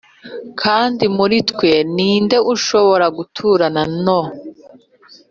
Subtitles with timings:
[0.61, 4.21] Kandi muri twe ni nde uzashobora guturana no